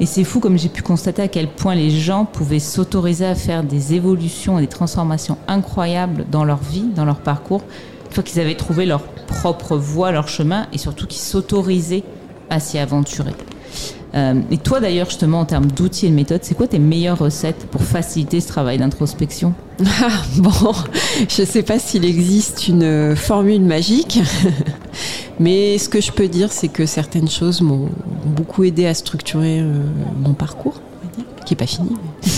Et 0.00 0.06
c'est 0.06 0.22
fou 0.22 0.38
comme 0.38 0.58
j'ai 0.58 0.68
pu 0.68 0.82
constater 0.82 1.22
à 1.22 1.28
quel 1.28 1.48
point 1.48 1.74
les 1.74 1.90
gens 1.90 2.26
pouvaient 2.26 2.58
s'autoriser 2.58 3.24
à 3.24 3.34
faire 3.34 3.64
des 3.64 3.94
évolutions 3.94 4.58
et 4.58 4.62
des 4.62 4.68
transformations 4.68 5.38
incroyables 5.48 6.26
dans 6.30 6.44
leur 6.44 6.58
vie, 6.58 6.84
dans 6.94 7.06
leur 7.06 7.20
parcours, 7.20 7.62
une 8.06 8.12
fois 8.12 8.22
qu'ils 8.22 8.40
avaient 8.40 8.54
trouvé 8.54 8.84
leur 8.84 9.02
propre 9.02 9.78
voie, 9.78 10.12
leur 10.12 10.28
chemin, 10.28 10.66
et 10.74 10.78
surtout 10.78 11.06
qu'ils 11.06 11.22
s'autorisaient 11.22 12.04
à 12.50 12.60
s'y 12.60 12.78
aventurer. 12.78 13.32
Euh, 14.14 14.34
et 14.50 14.58
toi 14.58 14.80
d'ailleurs, 14.80 15.08
justement, 15.08 15.40
en 15.40 15.44
termes 15.44 15.66
d'outils 15.66 16.06
et 16.06 16.10
de 16.10 16.14
méthodes, 16.14 16.40
c'est 16.42 16.54
quoi 16.54 16.66
tes 16.66 16.78
meilleures 16.78 17.18
recettes 17.18 17.66
pour 17.70 17.82
faciliter 17.82 18.40
ce 18.40 18.48
travail 18.48 18.78
d'introspection? 18.78 19.54
Ah, 20.02 20.10
Bon, 20.36 20.50
je 21.28 21.42
ne 21.42 21.46
sais 21.46 21.62
pas 21.62 21.78
s'il 21.78 22.04
existe 22.04 22.68
une 22.68 23.16
formule 23.16 23.62
magique, 23.62 24.20
mais 25.40 25.78
ce 25.78 25.88
que 25.88 26.00
je 26.00 26.12
peux 26.12 26.28
dire, 26.28 26.52
c'est 26.52 26.68
que 26.68 26.84
certaines 26.84 27.30
choses 27.30 27.62
m'ont 27.62 27.88
beaucoup 28.26 28.64
aidé 28.64 28.86
à 28.86 28.94
structurer 28.94 29.60
euh, 29.60 29.72
mon 30.20 30.34
parcours, 30.34 30.80
qui 31.46 31.54
n'est 31.54 31.58
pas 31.58 31.66
fini. 31.66 31.90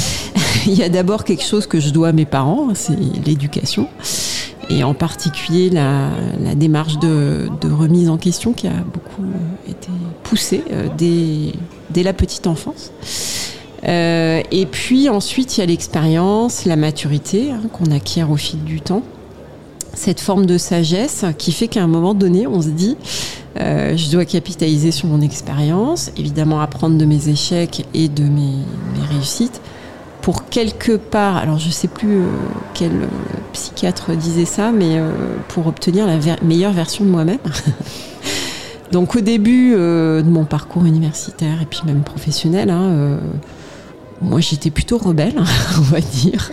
Il 0.67 0.75
y 0.75 0.83
a 0.83 0.89
d'abord 0.89 1.25
quelque 1.25 1.45
chose 1.45 1.67
que 1.67 1.81
je 1.81 1.91
dois 1.91 2.09
à 2.09 2.13
mes 2.13 2.25
parents, 2.25 2.69
c'est 2.75 2.97
l'éducation 3.27 3.89
et 4.71 4.85
en 4.85 4.95
particulier 4.95 5.71
la, 5.71 6.11
démarche 6.55 6.99
de, 6.99 7.49
remise 7.65 8.09
en 8.09 8.17
question 8.17 8.53
qui 8.53 8.67
a 8.67 8.73
beaucoup 8.93 9.25
été 9.69 9.89
poussée 10.23 10.63
euh, 10.73 10.89
dès, 10.97 12.03
la 12.03 12.13
petite 12.13 12.47
enfance. 12.47 12.93
Euh, 13.87 14.43
et 14.51 14.67
puis 14.67 15.09
ensuite, 15.09 15.57
il 15.57 15.61
y 15.61 15.63
a 15.63 15.67
l'expérience, 15.67 16.65
la 16.65 16.77
maturité 16.77 17.51
hein, 17.51 17.63
qu'on 17.73 17.91
acquiert 17.91 18.31
au 18.31 18.37
fil 18.37 18.63
du 18.65 18.81
temps. 18.81 19.03
Cette 19.93 20.21
forme 20.21 20.47
de 20.47 20.59
sagesse 20.59 21.25
qui 21.39 21.53
fait 21.53 21.69
qu'à 21.69 21.83
un 21.83 21.87
moment 21.87 22.15
donné, 22.15 22.47
on 22.47 22.61
se 22.63 22.69
dit, 22.69 22.97
euh, 23.61 23.97
je 23.97 24.11
dois 24.11 24.25
capitaliser 24.25 24.91
sur 24.91 25.07
mon 25.09 25.21
expérience, 25.21 26.11
évidemment 26.17 26.61
apprendre 26.61 26.99
de 26.99 27.05
mes 27.05 27.29
échecs 27.29 27.87
et 27.95 28.09
de 28.09 28.25
mes 28.25 28.59
réussites, 29.11 29.61
pour 30.25 30.49
quelque 30.49 30.97
part, 30.97 31.37
alors 31.37 31.59
je 31.59 31.67
ne 31.67 31.73
sais 31.73 31.87
plus 31.87 32.23
euh, 32.23 32.29
quel 32.73 32.93
euh, 32.93 33.07
psychiatre 33.53 34.17
disait 34.17 34.47
ça, 34.47 34.73
mais 34.73 34.97
euh, 34.97 35.13
pour 35.49 35.67
obtenir 35.67 36.07
la 36.07 36.17
meilleure 36.43 36.73
version 36.73 37.05
de 37.05 37.11
moi-même. 37.11 37.41
Donc 38.93 39.17
au 39.17 39.21
début 39.21 39.73
de 39.73 40.25
mon 40.27 40.45
parcours 40.45 40.87
universitaire 40.87 41.61
et 41.61 41.67
puis 41.67 41.81
même 41.85 42.03
professionnel, 42.03 42.71
hein, 42.71 43.19
moi 44.23 44.41
j'étais 44.41 44.71
plutôt 44.71 44.99
rebelle, 44.99 45.35
on 45.79 45.83
va 45.83 46.01
dire. 46.01 46.53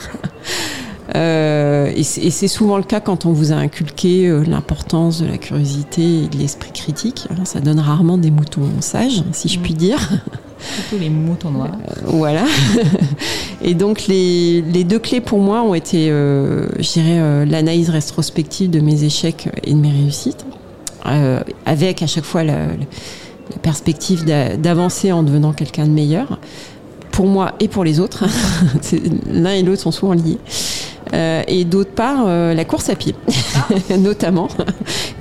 et 1.13 2.03
c'est 2.03 2.47
souvent 2.47 2.77
le 2.77 2.83
cas 2.83 2.99
quand 2.99 3.25
on 3.25 3.31
vous 3.31 3.51
a 3.51 3.55
inculqué 3.55 4.27
l'importance 4.47 5.21
de 5.21 5.27
la 5.27 5.37
curiosité 5.37 6.23
et 6.23 6.27
de 6.27 6.37
l'esprit 6.37 6.71
critique. 6.71 7.27
Hein, 7.29 7.45
ça 7.45 7.59
donne 7.59 7.79
rarement 7.79 8.17
des 8.17 8.31
moutons 8.31 8.69
sages, 8.79 9.23
si 9.33 9.47
je 9.47 9.59
puis 9.59 9.75
dire. 9.75 9.99
Surtout 10.61 10.97
les 10.99 11.09
moutons 11.09 11.51
noirs. 11.51 11.71
Euh, 11.71 12.01
voilà. 12.05 12.45
Et 13.61 13.73
donc 13.73 14.07
les, 14.07 14.61
deux 14.61 14.99
clés 14.99 15.21
pour 15.21 15.39
moi 15.39 15.61
ont 15.61 15.73
été, 15.73 16.09
euh, 16.09 16.67
je 16.79 16.93
dirais, 16.93 17.19
euh, 17.19 17.45
l'analyse 17.45 17.89
rétrospective 17.89 18.69
de 18.69 18.79
mes 18.79 19.03
échecs 19.03 19.49
et 19.63 19.73
de 19.73 19.77
mes 19.77 19.91
réussites, 19.91 20.45
avec 21.65 22.01
à 22.01 22.07
chaque 22.07 22.23
fois 22.23 22.43
la, 22.43 22.57
perspective 23.61 24.23
d'avancer 24.25 25.11
en 25.11 25.23
devenant 25.23 25.51
quelqu'un 25.51 25.85
de 25.85 25.91
meilleur, 25.91 26.39
pour 27.11 27.25
moi 27.25 27.53
et 27.59 27.67
pour 27.67 27.83
les 27.83 27.99
autres. 27.99 28.23
L'un 29.31 29.51
et 29.51 29.61
l'autre 29.61 29.81
sont 29.81 29.91
souvent 29.91 30.13
liés. 30.13 30.37
et 31.13 31.65
d'autre 31.65 31.91
part, 31.91 32.25
la 32.25 32.65
course 32.65 32.89
à 32.89 32.95
pied, 32.95 33.13
notamment. 33.99 34.47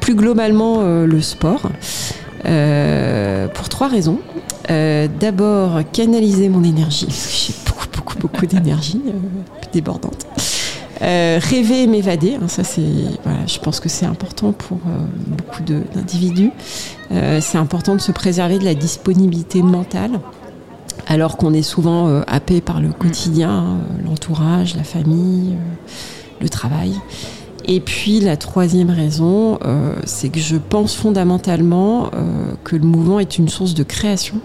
Plus 0.01 0.15
globalement, 0.15 0.83
le 0.83 1.21
sport. 1.21 1.63
Pour 2.43 3.69
trois 3.69 3.89
raisons. 3.89 4.19
Euh, 4.71 5.09
d'abord, 5.19 5.81
canaliser 5.93 6.49
mon 6.49 6.63
énergie. 6.63 7.09
J'ai 7.09 7.55
beaucoup, 7.67 7.87
beaucoup, 7.93 8.19
beaucoup 8.19 8.47
d'énergie 8.47 9.03
euh, 9.07 9.13
débordante. 9.73 10.27
Euh, 11.03 11.41
rêver 11.43 11.85
et 11.85 11.87
m'évader, 11.87 12.35
hein, 12.35 12.47
ça 12.47 12.63
c'est, 12.63 12.83
je 13.47 13.59
pense 13.59 13.81
que 13.81 13.89
c'est 13.89 14.05
important 14.05 14.53
pour 14.53 14.79
beaucoup 15.27 15.63
d'individus. 15.63 16.51
c'est 17.09 17.57
important 17.57 17.95
de 17.95 18.03
se 18.03 18.13
préserver 18.13 18.59
de 18.59 18.67
la 18.67 18.75
disponibilité 18.75 19.63
mentale, 19.63 20.21
alors 21.07 21.39
qu'on 21.39 21.55
est 21.55 21.63
souvent 21.63 22.21
happé 22.27 22.61
par 22.61 22.83
le 22.83 22.91
quotidien, 22.93 23.51
hein, 23.51 23.79
l'entourage, 24.05 24.77
la 24.77 24.85
famille, 24.85 25.57
le 26.39 26.49
travail. 26.51 26.93
Et 27.67 27.81
puis 27.81 28.21
la 28.21 28.37
troisième 28.37 28.91
raison, 28.91 29.59
c'est 30.05 30.29
que 30.29 30.41
je 30.41 30.57
pense 30.57 30.95
fondamentalement 30.95 32.11
que 32.65 32.77
le 32.77 32.85
mouvement 32.85 33.21
est 33.21 33.39
une 33.39 33.49
source 33.49 33.75
de 33.75 33.83
création 33.83 34.41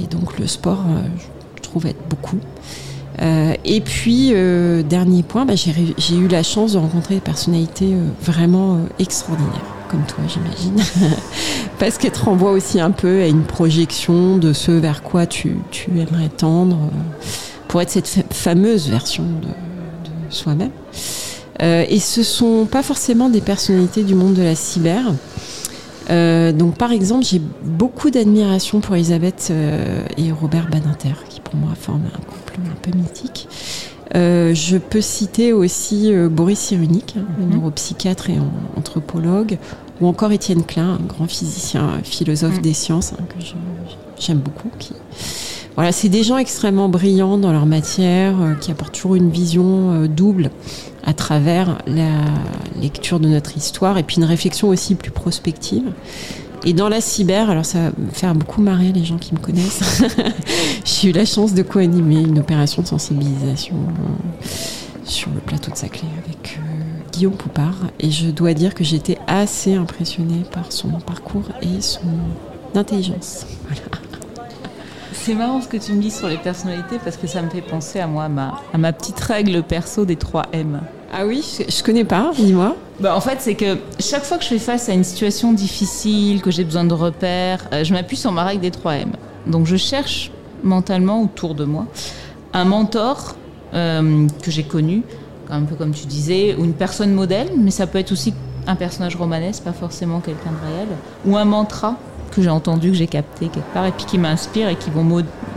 et 0.00 0.06
donc 0.06 0.38
le 0.38 0.46
sport, 0.46 0.84
euh, 0.88 1.02
je 1.56 1.62
trouve 1.62 1.86
être 1.86 2.08
beaucoup. 2.08 2.38
Euh, 3.20 3.54
et 3.64 3.80
puis, 3.80 4.30
euh, 4.32 4.82
dernier 4.82 5.22
point, 5.22 5.44
bah, 5.44 5.54
j'ai 5.54 6.16
eu 6.16 6.28
la 6.28 6.42
chance 6.42 6.72
de 6.72 6.78
rencontrer 6.78 7.16
des 7.16 7.20
personnalités 7.20 7.94
vraiment 8.22 8.78
extraordinaires, 8.98 9.52
comme 9.88 10.02
toi, 10.06 10.24
j'imagine. 10.26 10.82
Parce 11.78 11.98
qu'elles 11.98 12.12
te 12.12 12.24
renvoient 12.24 12.52
aussi 12.52 12.80
un 12.80 12.90
peu 12.90 13.20
à 13.20 13.26
une 13.26 13.42
projection 13.42 14.38
de 14.38 14.52
ce 14.52 14.72
vers 14.72 15.02
quoi 15.02 15.26
tu, 15.26 15.58
aimerais 15.94 16.30
tendre 16.30 16.78
pour 17.68 17.82
être 17.82 17.90
cette 17.90 18.32
fameuse 18.32 18.88
version 18.88 19.24
de 19.24 19.48
soi-même. 20.30 20.70
Et 21.62 22.00
ce 22.00 22.22
sont 22.22 22.66
pas 22.68 22.82
forcément 22.82 23.28
des 23.28 23.40
personnalités 23.40 24.02
du 24.02 24.14
monde 24.14 24.34
de 24.34 24.42
la 24.42 24.54
cyber. 24.54 25.12
Euh, 26.10 26.52
donc, 26.52 26.76
par 26.76 26.92
exemple, 26.92 27.24
j'ai 27.24 27.40
beaucoup 27.62 28.10
d'admiration 28.10 28.80
pour 28.80 28.96
Elisabeth 28.96 29.48
euh, 29.50 30.04
et 30.16 30.32
Robert 30.32 30.68
Badinter, 30.68 31.14
qui 31.28 31.40
pour 31.40 31.56
moi 31.56 31.70
forment 31.78 32.08
un 32.14 32.18
couple 32.18 32.60
un 32.60 32.90
peu 32.90 32.96
mythique. 32.96 33.48
Euh, 34.14 34.52
je 34.54 34.76
peux 34.76 35.00
citer 35.00 35.52
aussi 35.52 36.12
Boris 36.30 36.58
Cyrulnik, 36.58 37.14
hein, 37.16 37.24
neuropsychiatre 37.50 38.30
et 38.30 38.36
anthropologue, 38.76 39.58
ou 40.00 40.06
encore 40.06 40.32
Étienne 40.32 40.64
Klein, 40.64 40.98
un 41.00 41.06
grand 41.06 41.26
physicien, 41.26 42.00
philosophe 42.02 42.56
mhm. 42.56 42.62
des 42.62 42.74
sciences, 42.74 43.14
hein, 43.14 43.24
que 43.28 43.42
j'aime 44.18 44.38
beaucoup. 44.38 44.70
Qui... 44.78 44.92
Voilà, 45.74 45.92
c'est 45.92 46.08
des 46.08 46.22
gens 46.22 46.36
extrêmement 46.36 46.88
brillants 46.88 47.38
dans 47.38 47.52
leur 47.52 47.66
matière, 47.66 48.34
qui 48.60 48.70
apportent 48.70 48.94
toujours 48.94 49.14
une 49.14 49.30
vision 49.30 50.06
double 50.06 50.50
à 51.04 51.14
travers 51.14 51.78
la 51.86 52.10
lecture 52.80 53.20
de 53.20 53.28
notre 53.28 53.56
histoire 53.56 53.98
et 53.98 54.02
puis 54.02 54.16
une 54.16 54.24
réflexion 54.24 54.68
aussi 54.68 54.94
plus 54.94 55.10
prospective. 55.10 55.84
Et 56.64 56.72
dans 56.72 56.88
la 56.88 57.00
cyber, 57.00 57.50
alors 57.50 57.64
ça 57.64 57.90
va 57.90 57.90
faire 58.12 58.34
beaucoup 58.34 58.62
marrer 58.62 58.92
les 58.92 59.04
gens 59.04 59.18
qui 59.18 59.34
me 59.34 59.40
connaissent. 59.40 60.02
J'ai 60.84 61.08
eu 61.08 61.12
la 61.12 61.24
chance 61.24 61.54
de 61.54 61.62
co-animer 61.62 62.20
une 62.20 62.38
opération 62.38 62.82
de 62.82 62.86
sensibilisation 62.86 63.74
euh, 63.74 64.46
sur 65.04 65.30
le 65.32 65.40
plateau 65.40 65.72
de 65.72 65.76
Saclay 65.76 66.08
avec 66.24 66.58
euh, 66.58 67.10
Guillaume 67.12 67.34
Poupard. 67.34 67.74
Et 67.98 68.12
je 68.12 68.28
dois 68.30 68.54
dire 68.54 68.74
que 68.74 68.84
j'étais 68.84 69.18
assez 69.26 69.74
impressionnée 69.74 70.44
par 70.52 70.70
son 70.70 70.90
parcours 71.00 71.48
et 71.62 71.80
son 71.80 72.00
intelligence. 72.76 73.46
Voilà. 73.66 74.01
C'est 75.24 75.34
marrant 75.34 75.60
ce 75.60 75.68
que 75.68 75.76
tu 75.76 75.92
me 75.92 76.02
dis 76.02 76.10
sur 76.10 76.26
les 76.26 76.36
personnalités 76.36 76.98
parce 76.98 77.16
que 77.16 77.28
ça 77.28 77.42
me 77.42 77.48
fait 77.48 77.60
penser 77.60 78.00
à 78.00 78.08
moi, 78.08 78.24
à 78.24 78.28
ma, 78.28 78.60
à 78.74 78.78
ma 78.78 78.92
petite 78.92 79.20
règle 79.20 79.62
perso 79.62 80.04
des 80.04 80.16
3 80.16 80.46
M. 80.52 80.80
Ah 81.12 81.26
oui, 81.26 81.60
je, 81.68 81.82
connais 81.84 82.04
pas, 82.04 82.32
dis-moi. 82.36 82.74
Bah 82.98 83.14
en 83.14 83.20
fait, 83.20 83.36
c'est 83.38 83.54
que 83.54 83.78
chaque 84.00 84.24
fois 84.24 84.36
que 84.36 84.42
je 84.42 84.48
fais 84.48 84.58
face 84.58 84.88
à 84.88 84.94
une 84.94 85.04
situation 85.04 85.52
difficile, 85.52 86.42
que 86.42 86.50
j'ai 86.50 86.64
besoin 86.64 86.82
de 86.82 86.92
repères, 86.92 87.68
euh, 87.72 87.84
je 87.84 87.92
m'appuie 87.92 88.16
sur 88.16 88.32
ma 88.32 88.42
règle 88.42 88.62
des 88.62 88.72
3 88.72 88.94
M. 88.94 89.12
Donc 89.46 89.66
je 89.66 89.76
cherche 89.76 90.32
mentalement 90.64 91.22
autour 91.22 91.54
de 91.54 91.66
moi 91.66 91.86
un 92.52 92.64
mentor 92.64 93.36
euh, 93.74 94.26
que 94.42 94.50
j'ai 94.50 94.64
connu, 94.64 95.04
un 95.48 95.62
peu 95.62 95.76
comme 95.76 95.92
tu 95.92 96.06
disais, 96.06 96.56
ou 96.58 96.64
une 96.64 96.74
personne 96.74 97.12
modèle, 97.12 97.52
mais 97.56 97.70
ça 97.70 97.86
peut 97.86 97.98
être 97.98 98.10
aussi 98.10 98.34
un 98.66 98.74
personnage 98.74 99.14
romanesque, 99.14 99.62
pas 99.62 99.72
forcément 99.72 100.18
quelqu'un 100.18 100.50
de 100.50 100.74
réel, 100.74 100.88
ou 101.26 101.36
un 101.36 101.44
mantra 101.44 101.96
que 102.34 102.42
j'ai 102.42 102.50
entendu, 102.50 102.90
que 102.90 102.96
j'ai 102.96 103.06
capté 103.06 103.48
quelque 103.48 103.72
part, 103.72 103.86
et 103.86 103.92
puis 103.92 104.04
qui 104.06 104.18
m'inspirent 104.18 104.68
et 104.68 104.76
qui 104.76 104.90
vont 104.90 105.06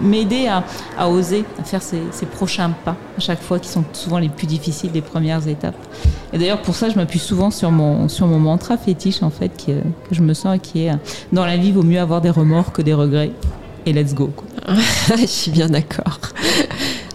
m'aider 0.01 0.47
à, 0.47 1.09
oser, 1.09 1.45
à 1.59 1.63
faire 1.63 1.81
ces, 1.81 2.25
prochains 2.31 2.71
pas 2.71 2.95
à 3.17 3.19
chaque 3.19 3.41
fois, 3.41 3.59
qui 3.59 3.69
sont 3.69 3.83
souvent 3.93 4.19
les 4.19 4.29
plus 4.29 4.47
difficiles, 4.47 4.91
les 4.93 5.01
premières 5.01 5.47
étapes. 5.47 5.75
Et 6.33 6.37
d'ailleurs, 6.37 6.61
pour 6.61 6.75
ça, 6.75 6.89
je 6.89 6.95
m'appuie 6.95 7.19
souvent 7.19 7.49
sur 7.51 7.71
mon, 7.71 8.09
sur 8.09 8.27
mon 8.27 8.39
mantra 8.39 8.77
fétiche, 8.77 9.23
en 9.23 9.29
fait, 9.29 9.51
que 9.65 9.71
je 10.11 10.21
me 10.21 10.33
sens, 10.33 10.59
qui 10.61 10.85
est 10.85 10.91
dans 11.31 11.45
la 11.45 11.57
vie, 11.57 11.71
vaut 11.71 11.83
mieux 11.83 11.99
avoir 11.99 12.21
des 12.21 12.29
remords 12.29 12.71
que 12.71 12.81
des 12.81 12.93
regrets. 12.93 13.31
Et 13.85 13.93
let's 13.93 14.13
go. 14.13 14.31
je 15.17 15.25
suis 15.25 15.51
bien 15.51 15.67
d'accord. 15.67 16.19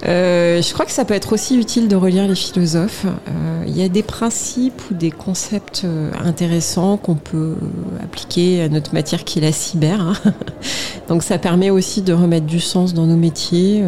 Euh, 0.07 0.63
je 0.63 0.73
crois 0.73 0.87
que 0.87 0.93
ça 0.93 1.05
peut 1.05 1.15
être 1.15 1.33
aussi 1.33 1.59
utile 1.59 1.89
de 1.89 1.97
relire 1.97 2.27
les 2.27 2.35
philosophes. 2.35 3.05
Euh, 3.05 3.65
il 3.67 3.77
y 3.77 3.83
a 3.83 3.89
des 3.89 4.03
principes 4.03 4.81
ou 4.91 4.95
des 4.95 5.11
concepts 5.11 5.83
euh, 5.85 6.11
intéressants 6.25 6.97
qu'on 6.97 7.17
peut 7.17 7.57
appliquer 8.03 8.63
à 8.63 8.69
notre 8.69 8.95
matière 8.95 9.25
qui 9.25 9.39
est 9.39 9.43
la 9.43 9.53
cyber. 9.53 10.01
Hein. 10.01 10.15
Donc 11.09 11.23
ça 11.23 11.39
permet 11.39 11.71
aussi 11.71 12.03
de 12.03 12.13
remettre 12.13 12.47
du 12.47 12.61
sens 12.61 12.95
dans 12.95 13.07
nos 13.07 13.17
métiers. 13.17 13.83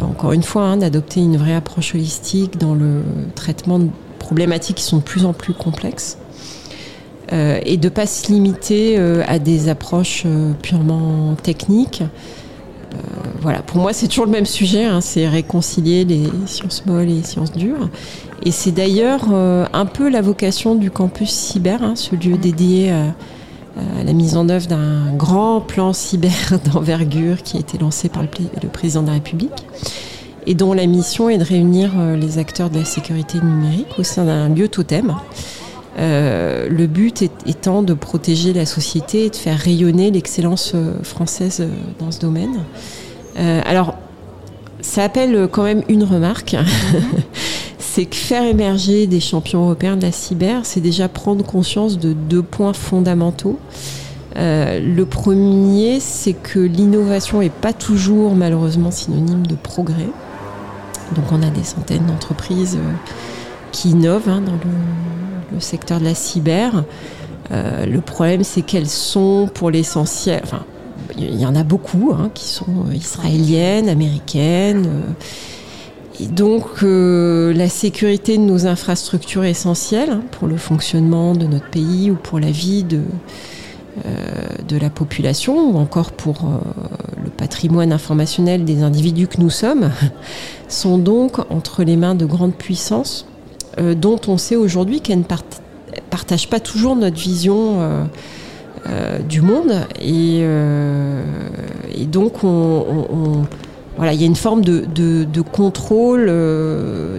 encore 0.00 0.32
une 0.32 0.44
fois, 0.44 0.62
hein, 0.62 0.76
d'adopter 0.76 1.20
une 1.20 1.36
vraie 1.36 1.54
approche 1.54 1.94
holistique 1.94 2.58
dans 2.58 2.74
le 2.74 3.02
traitement 3.34 3.78
de 3.78 3.88
problématiques 4.18 4.76
qui 4.76 4.84
sont 4.84 4.98
de 4.98 5.02
plus 5.02 5.24
en 5.24 5.32
plus 5.32 5.52
complexes. 5.52 6.18
et 7.32 7.76
de 7.76 7.84
ne 7.84 7.92
pas 7.92 8.06
se 8.06 8.30
limiter 8.30 8.96
à 9.26 9.38
des 9.40 9.68
approches 9.68 10.24
purement 10.62 11.34
techniques. 11.42 12.04
Voilà, 13.40 13.60
pour 13.60 13.78
moi, 13.78 13.92
c'est 13.92 14.08
toujours 14.08 14.26
le 14.26 14.32
même 14.32 14.46
sujet, 14.46 14.84
hein, 14.84 15.00
c'est 15.00 15.28
réconcilier 15.28 16.04
les 16.04 16.28
sciences 16.46 16.84
molles 16.86 17.10
et 17.10 17.14
les 17.14 17.22
sciences 17.22 17.52
dures. 17.52 17.88
Et 18.44 18.50
c'est 18.50 18.72
d'ailleurs 18.72 19.32
un 19.32 19.86
peu 19.86 20.08
la 20.08 20.20
vocation 20.20 20.74
du 20.74 20.90
campus 20.90 21.30
cyber, 21.30 21.82
hein, 21.82 21.94
ce 21.96 22.14
lieu 22.14 22.36
dédié 22.38 22.90
à 22.90 23.14
euh, 23.78 24.04
la 24.04 24.14
mise 24.14 24.38
en 24.38 24.48
œuvre 24.48 24.66
d'un 24.66 25.12
grand 25.16 25.60
plan 25.60 25.92
cyber 25.92 26.32
d'envergure 26.72 27.42
qui 27.42 27.58
a 27.58 27.60
été 27.60 27.76
lancé 27.76 28.08
par 28.08 28.22
le, 28.22 28.68
président 28.68 29.02
de 29.02 29.08
la 29.08 29.14
République 29.14 29.66
et 30.46 30.54
dont 30.54 30.72
la 30.72 30.86
mission 30.86 31.28
est 31.28 31.36
de 31.36 31.44
réunir 31.44 31.92
euh, 31.98 32.16
les 32.16 32.38
acteurs 32.38 32.70
de 32.70 32.78
la 32.78 32.86
sécurité 32.86 33.38
numérique 33.38 33.98
au 33.98 34.02
sein 34.02 34.24
d'un 34.24 34.48
lieu 34.48 34.68
totem. 34.68 35.14
Euh, 35.98 36.68
le 36.68 36.86
but 36.86 37.22
étant 37.46 37.82
de 37.82 37.94
protéger 37.94 38.52
la 38.52 38.66
société 38.66 39.26
et 39.26 39.30
de 39.30 39.36
faire 39.36 39.58
rayonner 39.58 40.10
l'excellence 40.10 40.74
française 41.02 41.66
dans 41.98 42.10
ce 42.10 42.20
domaine. 42.20 42.58
alors, 43.36 43.94
ça 44.82 45.04
appelle 45.04 45.48
quand 45.50 45.64
même 45.64 45.82
une 45.88 46.04
remarque. 46.04 46.56
c'est 47.78 48.04
que 48.04 48.16
faire 48.16 48.44
émerger 48.44 49.06
des 49.06 49.20
champions 49.20 49.64
européens 49.64 49.96
de 49.96 50.02
la 50.02 50.12
cyber, 50.12 50.66
c'est 50.66 50.82
déjà 50.82 51.08
prendre 51.08 51.42
conscience 51.42 51.98
de 51.98 52.12
deux 52.12 52.42
points 52.42 52.74
fondamentaux. 52.74 53.58
Euh, 54.36 54.80
le 54.80 55.06
premier, 55.06 55.98
c'est 55.98 56.34
que 56.34 56.58
l'innovation 56.58 57.40
n'est 57.40 57.48
pas 57.48 57.72
toujours 57.72 58.34
malheureusement 58.34 58.90
synonyme 58.90 59.46
de 59.46 59.54
progrès. 59.54 60.10
Donc 61.14 61.24
on 61.32 61.42
a 61.42 61.48
des 61.48 61.64
centaines 61.64 62.04
d'entreprises 62.04 62.76
euh, 62.76 62.92
qui 63.72 63.90
innovent 63.90 64.28
hein, 64.28 64.42
dans 64.44 64.52
le, 64.52 64.58
secteur 65.58 66.00
de 66.00 66.04
la 66.04 66.14
cyber. 66.14 66.84
Euh, 67.52 67.86
le 67.86 68.00
problème, 68.00 68.44
c'est 68.44 68.62
qu'elles 68.62 68.88
sont 68.88 69.48
pour 69.52 69.70
l'essentiel, 69.70 70.40
enfin, 70.42 70.64
il 71.16 71.40
y 71.40 71.46
en 71.46 71.54
a 71.54 71.62
beaucoup 71.62 72.12
hein, 72.12 72.30
qui 72.34 72.46
sont 72.46 72.90
israéliennes, 72.92 73.88
américaines 73.88 74.88
et 76.20 76.26
donc 76.26 76.82
euh, 76.82 77.52
la 77.52 77.68
sécurité 77.68 78.38
de 78.38 78.42
nos 78.42 78.66
infrastructures 78.66 79.44
est 79.44 79.50
essentielle 79.50 80.10
hein, 80.10 80.22
pour 80.30 80.48
le 80.48 80.56
fonctionnement 80.56 81.34
de 81.34 81.46
notre 81.46 81.68
pays 81.68 82.10
ou 82.10 82.14
pour 82.14 82.40
la 82.40 82.50
vie 82.50 82.84
de, 82.84 83.02
euh, 84.06 84.78
la 84.80 84.90
population 84.90 85.72
ou 85.72 85.78
encore 85.78 86.12
pour 86.12 86.44
euh, 86.44 86.58
le 87.22 87.30
patrimoine 87.30 87.92
informationnel 87.92 88.64
des 88.64 88.82
individus 88.82 89.26
que 89.26 89.40
nous 89.40 89.50
sommes, 89.50 89.90
sont 90.68 90.96
donc 90.96 91.38
entre 91.50 91.82
les 91.82 91.96
mains 91.96 92.14
de 92.14 92.24
grandes 92.24 92.54
puissances 92.54 93.26
dont 93.78 94.20
on 94.26 94.38
sait 94.38 94.56
aujourd'hui 94.56 95.00
qu'elles 95.00 95.18
ne 95.18 96.00
partagent 96.10 96.48
pas 96.48 96.60
toujours 96.60 96.96
notre 96.96 97.18
vision 97.18 98.08
du 99.28 99.40
monde. 99.42 99.86
Et, 100.00 100.40
et 100.40 102.06
donc 102.06 102.42
on 102.42 103.44
voilà, 103.96 104.12
il 104.12 104.20
y 104.20 104.24
a 104.24 104.26
une 104.26 104.36
forme 104.36 104.62
de, 104.62 104.84
de, 104.84 105.40
contrôle 105.40 106.26
euh, 106.28 107.18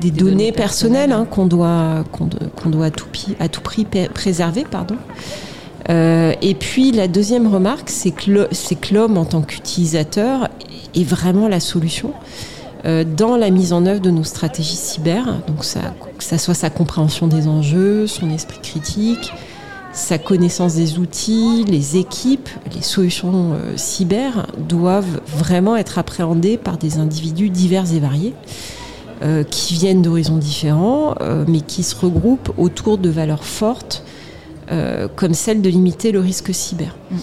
des, 0.00 0.10
données, 0.10 0.50
personnelles, 0.50 1.12
hein, 1.12 1.26
qu'on 1.30 1.46
doit, 1.46 2.04
qu'on, 2.12 2.26
doit 2.70 2.86
à 2.86 2.90
tout, 2.90 3.06
à 3.38 3.48
tout, 3.48 3.60
prix 3.60 3.86
préserver. 4.12 4.64
Pardon. 4.68 4.96
Euh, 5.90 6.32
et 6.40 6.54
puis 6.54 6.92
la 6.92 7.08
deuxième 7.08 7.46
remarque, 7.46 7.90
c'est 7.90 8.12
que, 8.12 8.48
c'est 8.52 8.76
que 8.76 8.94
l'homme 8.94 9.18
en 9.18 9.24
tant 9.24 9.42
qu'utilisateur 9.42 10.48
est 10.94 11.04
vraiment 11.04 11.48
la 11.48 11.60
solution 11.60 12.12
euh, 12.12 12.51
dans 12.84 13.36
la 13.36 13.50
mise 13.50 13.72
en 13.72 13.86
œuvre 13.86 14.00
de 14.00 14.10
nos 14.10 14.24
stratégies 14.24 14.76
cyber. 14.76 15.24
Donc 15.46 15.64
ça, 15.64 15.94
que 16.18 16.24
ça 16.24 16.36
soit 16.36 16.54
sa 16.54 16.68
compréhension 16.68 17.28
des 17.28 17.46
enjeux, 17.46 18.06
son 18.06 18.28
esprit 18.30 18.58
critique, 18.60 19.32
sa 19.92 20.16
connaissance 20.16 20.74
des 20.74 20.98
outils, 20.98 21.64
les 21.68 21.98
équipes, 21.98 22.48
les 22.74 22.82
solutions 22.82 23.52
euh, 23.52 23.76
cyber 23.76 24.46
doivent 24.58 25.20
vraiment 25.26 25.76
être 25.76 25.98
appréhendées 25.98 26.56
par 26.56 26.78
des 26.78 26.96
individus 26.96 27.50
divers 27.50 27.92
et 27.92 28.00
variés 28.00 28.34
euh, 29.22 29.44
qui 29.44 29.74
viennent 29.74 30.00
d'horizons 30.00 30.38
différents, 30.38 31.14
euh, 31.20 31.44
mais 31.46 31.60
qui 31.60 31.82
se 31.82 31.94
regroupent 31.94 32.52
autour 32.56 32.98
de 32.98 33.08
valeurs 33.08 33.44
fortes 33.44 34.04
comme 35.16 35.34
celle 35.34 35.60
de 35.60 35.68
limiter 35.68 36.12
le 36.12 36.20
risque 36.20 36.54
cyber. 36.54 36.96
Mm. 37.10 37.16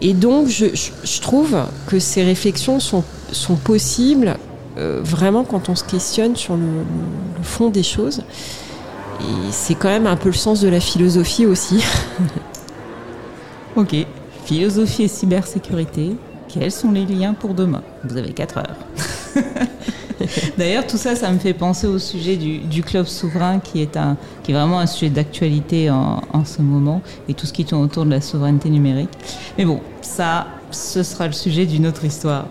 Et 0.00 0.14
donc, 0.14 0.48
je, 0.48 1.20
trouve 1.20 1.54
que 1.86 1.98
ces 1.98 2.22
réflexions 2.22 2.80
sont, 2.80 3.04
sont 3.30 3.56
possibles 3.56 4.33
vraiment 4.76 5.44
quand 5.44 5.68
on 5.68 5.74
se 5.74 5.84
questionne 5.84 6.36
sur 6.36 6.56
le 6.56 6.84
fond 7.42 7.70
des 7.70 7.82
choses. 7.82 8.22
Et 9.20 9.52
c'est 9.52 9.74
quand 9.74 9.88
même 9.88 10.06
un 10.06 10.16
peu 10.16 10.28
le 10.28 10.34
sens 10.34 10.60
de 10.60 10.68
la 10.68 10.80
philosophie 10.80 11.46
aussi. 11.46 11.84
ok, 13.76 13.94
philosophie 14.44 15.04
et 15.04 15.08
cybersécurité, 15.08 16.16
quels 16.48 16.72
sont 16.72 16.92
les 16.92 17.06
liens 17.06 17.34
pour 17.34 17.54
demain? 17.54 17.82
Vous 18.04 18.16
avez 18.16 18.32
4 18.32 18.58
heures. 18.58 18.76
D'ailleurs, 20.58 20.86
tout 20.86 20.96
ça, 20.96 21.16
ça 21.16 21.30
me 21.30 21.38
fait 21.38 21.54
penser 21.54 21.86
au 21.86 21.98
sujet 21.98 22.36
du, 22.36 22.82
club 22.82 23.06
souverain 23.06 23.58
qui 23.58 23.82
est, 23.82 23.96
un, 23.96 24.16
qui 24.42 24.52
est 24.52 24.54
vraiment 24.54 24.78
un 24.78 24.86
sujet 24.86 25.10
d'actualité 25.10 25.90
en, 25.90 26.44
ce 26.44 26.62
moment 26.62 27.02
et 27.28 27.34
tout 27.34 27.46
ce 27.46 27.52
qui 27.52 27.64
tourne 27.64 27.82
autour 27.82 28.04
de 28.04 28.10
la 28.10 28.20
souveraineté 28.20 28.70
numérique. 28.70 29.10
Mais 29.58 29.64
bon, 29.64 29.80
ça, 30.02 30.46
ce 30.70 31.02
sera 31.02 31.26
le 31.26 31.32
sujet 31.32 31.66
d'une 31.66 31.86
autre 31.86 32.04
histoire. 32.04 32.46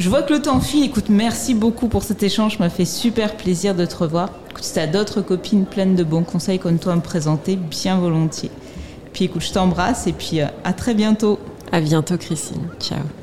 Je 0.00 0.08
vois 0.08 0.22
que 0.22 0.32
le 0.32 0.40
temps 0.40 0.60
file. 0.60 0.82
Écoute, 0.84 1.10
merci 1.10 1.52
beaucoup 1.52 1.88
pour 1.88 2.04
cet 2.04 2.22
échange. 2.22 2.58
M'a 2.58 2.70
fait 2.70 2.86
super 2.86 3.36
plaisir 3.36 3.74
de 3.74 3.84
te 3.84 3.94
revoir. 3.94 4.30
Écoute, 4.48 4.64
si 4.64 4.72
tu 4.72 4.88
d'autres 4.88 5.20
copines 5.20 5.66
pleines 5.66 5.94
de 5.94 6.04
bons 6.04 6.24
conseils 6.24 6.58
comme 6.58 6.78
toi 6.78 6.94
à 6.94 6.96
me 6.96 7.02
présenter, 7.02 7.56
bien 7.56 7.98
volontiers. 7.98 8.50
Puis 9.12 9.26
écoute, 9.26 9.42
je 9.42 9.52
t'embrasse 9.52 10.06
et 10.06 10.12
puis 10.12 10.40
euh, 10.40 10.46
à 10.64 10.72
très 10.72 10.94
bientôt. 10.94 11.38
À 11.70 11.82
bientôt, 11.82 12.16
Christine. 12.16 12.66
Ciao. 12.80 13.19